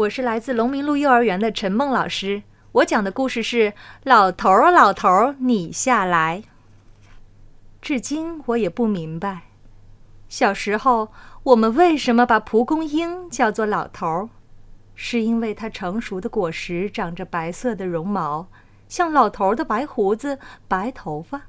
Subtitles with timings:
[0.00, 2.42] 我是来自龙明路幼儿园的陈梦老师。
[2.72, 3.70] 我讲的故事是
[4.04, 6.42] 《老头儿，老头儿，你下来》。
[7.82, 9.42] 至今我也不明白，
[10.26, 14.28] 小时候我们为什么把蒲公英叫做老头儿？
[14.94, 18.48] 是因为它成熟的果实长着白色的绒毛，
[18.88, 21.42] 像老头儿的白胡子、白头发。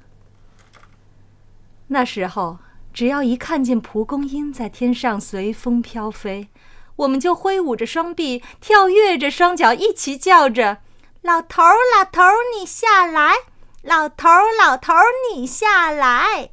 [1.88, 2.60] 那时候，
[2.92, 6.50] 只要一看见蒲公英在天上随风飘飞。
[6.98, 10.80] 我们就挥舞着双臂，跳跃着双脚，一起叫着
[11.22, 13.34] ：“老头儿，老头儿，你下来！
[13.82, 16.52] 老头儿，老头儿，你下来！”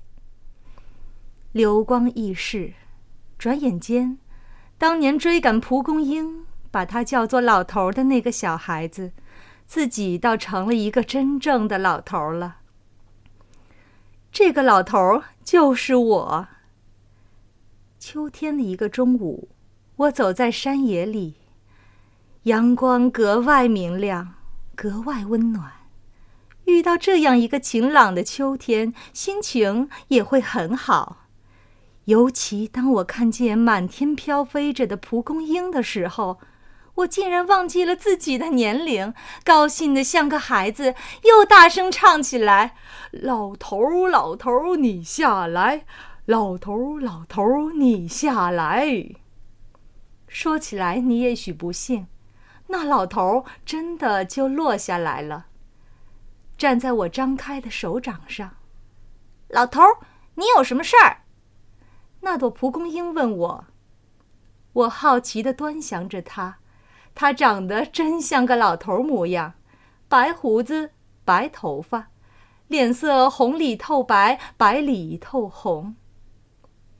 [1.53, 2.73] 流光易逝，
[3.39, 4.19] 转眼间，
[4.79, 9.13] 当年追赶蒲公英，把他叫做老头儿的那个小孩子，
[9.67, 12.59] 自己倒成了一个真正的老头儿了。
[14.31, 16.49] 这个老头儿就是我。
[17.99, 19.49] 秋天的一个中午。
[19.99, 21.35] 我走在山野里，
[22.45, 24.35] 阳光格外明亮，
[24.77, 25.73] 格外温暖。
[26.67, 31.25] 遇到这样一个晴朗的秋天，心情也会很好。
[32.05, 36.39] 尤其当我看见满天飘飞着的蒲公英的时候，
[36.95, 39.13] 我竟然忘记了自己的年龄，
[39.45, 42.77] 高兴得像个孩子，又大声唱起来
[43.11, 45.85] ：“老头儿，老头儿，你下来！
[46.27, 48.87] 老头儿，老头儿，你下来！”
[50.29, 52.07] 说起来，你也许不信，
[52.69, 55.47] 那老头真的就落下来了，
[56.57, 58.57] 站在我张开的手掌上。
[59.49, 59.83] 老头，
[60.35, 61.23] 你有什么事儿？
[62.21, 63.65] 那朵蒲公英问我。
[64.75, 66.59] 我好奇地端详着它，
[67.15, 69.55] 它长得真像个老头模样，
[70.09, 70.91] 白胡子，
[71.25, 72.11] 白头发，
[72.67, 75.97] 脸色红里透白，白里透红。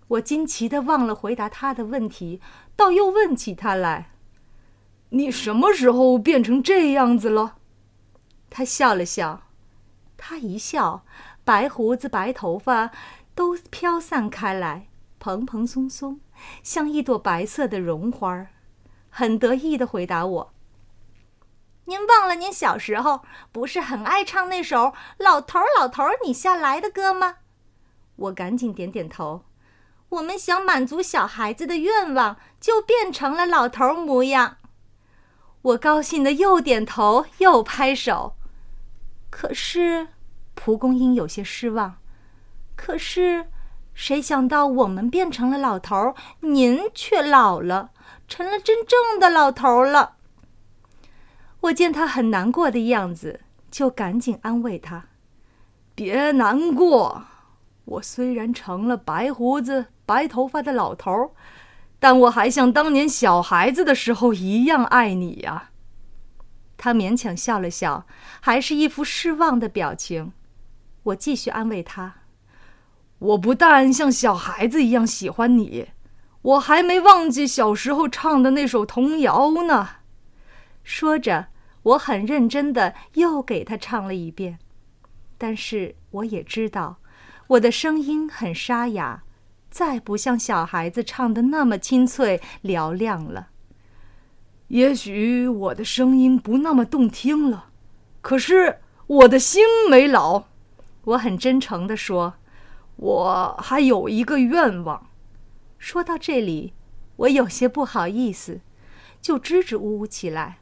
[0.09, 2.41] 我惊奇的忘了回答他的问题，
[2.79, 4.13] 倒又问起他来
[5.11, 7.57] ：“你什么时候变成这样子了？”
[8.49, 9.49] 他笑了笑，
[10.17, 11.05] 他一笑，
[11.43, 12.93] 白胡子、白头发
[13.35, 14.87] 都飘散开来，
[15.19, 16.21] 蓬蓬松松，
[16.63, 18.47] 像一朵白色的绒花
[19.11, 20.55] 很得意的回答我
[21.87, 24.85] ：“您忘了您小时候不是很爱唱那首
[25.19, 27.39] 《老头儿老头儿你下来》的歌吗？”
[28.15, 29.48] 我赶紧点点头。
[30.11, 34.57] 我们想满足小孩子的愿望，就变成了老头模样。
[35.63, 38.35] 我高兴的又点头又拍手。
[39.29, 40.09] 可是，
[40.55, 41.99] 蒲公英有些失望。
[42.75, 43.49] 可是，
[43.93, 47.91] 谁想到我们变成了老头，您却老了，
[48.27, 50.17] 成了真正的老头了。
[51.61, 53.41] 我见他很难过的样子，
[53.71, 55.09] 就赶紧安慰他
[55.95, 57.25] ：“别难过。”
[57.85, 61.31] 我虽然成了白胡子、白头发的老头儿，
[61.99, 65.69] 但我还像当年小孩子的时候一样爱你呀。
[66.79, 68.07] 他勉强笑了笑，
[68.41, 70.33] 还是一副失望的表情。
[71.03, 72.15] 我继续安慰他
[73.21, 75.89] ：“我不但像小孩子一样喜欢你，
[76.41, 79.91] 我还没忘记小时候唱的那首童谣呢。”
[80.83, 81.49] 说着，
[81.83, 84.59] 我很认真的又给他唱了一遍。
[85.37, 86.97] 但是我也知道。
[87.49, 89.23] 我的声音很沙哑，
[89.71, 93.49] 再不像小孩子唱的那么清脆嘹亮了。
[94.69, 97.71] 也许我的声音不那么动听了，
[98.21, 100.45] 可是我的心没老。
[101.05, 102.35] 我很真诚地说
[102.97, 105.09] ：“我还有一个愿望。”
[105.79, 106.75] 说到这里，
[107.17, 108.61] 我有些不好意思，
[109.23, 110.59] 就支支吾吾起来：“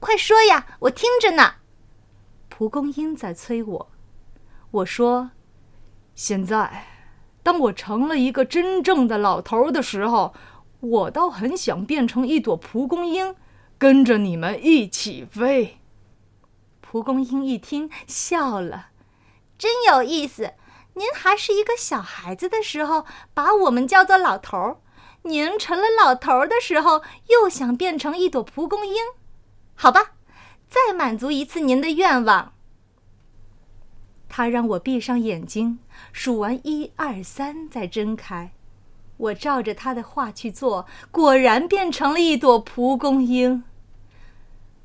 [0.00, 1.56] 快说呀，我听着呢。”
[2.48, 3.90] 蒲公英在催我。
[4.70, 5.32] 我说。
[6.14, 6.84] 现在，
[7.42, 10.34] 当我成了一个真正的老头的时候，
[10.80, 13.34] 我倒很想变成一朵蒲公英，
[13.78, 15.78] 跟着你们一起飞。
[16.80, 18.88] 蒲公英一听，笑了，
[19.56, 20.54] 真有意思。
[20.94, 24.76] 您还是一个小孩子的时候，把我们叫做老头儿；
[25.22, 28.96] 您成了老头儿的时候，又想变成一朵蒲公英。
[29.74, 30.12] 好吧，
[30.68, 32.52] 再满足一次您的愿望。
[34.40, 35.80] 他让我闭上眼睛，
[36.14, 38.52] 数完一二三再睁开。
[39.18, 43.64] 我照着他的话去做，果然变成了一朵蒲公英。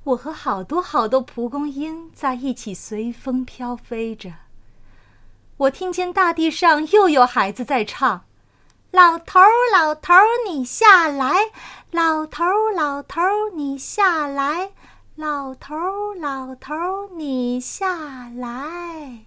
[0.04, 4.34] 我和好多好多蒲公英在一起随风飘飞着。
[5.56, 8.26] 我听见大地上又有孩子在唱
[8.92, 11.34] ：“老头儿，老头儿，你下来！
[11.92, 14.72] 老头儿，老头儿，你下来！
[15.16, 19.24] 老头儿，老头儿，你下来！”